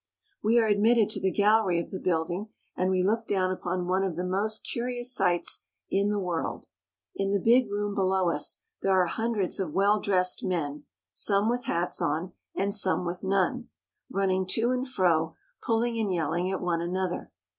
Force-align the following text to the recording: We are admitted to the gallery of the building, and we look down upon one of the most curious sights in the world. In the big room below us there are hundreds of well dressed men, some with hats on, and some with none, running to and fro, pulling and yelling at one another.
We 0.41 0.57
are 0.57 0.65
admitted 0.65 1.09
to 1.11 1.21
the 1.21 1.29
gallery 1.29 1.79
of 1.79 1.91
the 1.91 1.99
building, 1.99 2.49
and 2.75 2.89
we 2.89 3.03
look 3.03 3.27
down 3.27 3.51
upon 3.51 3.87
one 3.87 4.01
of 4.03 4.15
the 4.15 4.23
most 4.25 4.65
curious 4.67 5.13
sights 5.13 5.61
in 5.91 6.09
the 6.09 6.17
world. 6.17 6.65
In 7.15 7.29
the 7.29 7.39
big 7.39 7.69
room 7.71 7.93
below 7.93 8.31
us 8.31 8.61
there 8.81 8.99
are 8.99 9.05
hundreds 9.05 9.59
of 9.59 9.73
well 9.73 9.99
dressed 9.99 10.43
men, 10.43 10.85
some 11.11 11.51
with 11.51 11.65
hats 11.65 12.01
on, 12.01 12.33
and 12.55 12.73
some 12.73 13.05
with 13.05 13.23
none, 13.23 13.69
running 14.09 14.47
to 14.47 14.71
and 14.71 14.87
fro, 14.89 15.35
pulling 15.61 15.99
and 15.99 16.11
yelling 16.11 16.49
at 16.51 16.61
one 16.61 16.81
another. 16.81 17.31